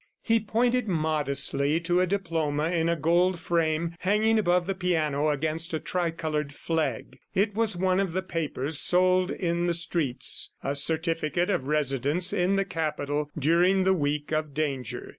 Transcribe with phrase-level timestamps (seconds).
[0.23, 5.75] He pointed modestly to a diploma in a gold frame hanging above the piano against
[5.75, 7.19] a tricolored flag.
[7.35, 12.55] It was one of the papers sold in the streets, a certificate of residence in
[12.55, 15.07] the Capital during the week of danger.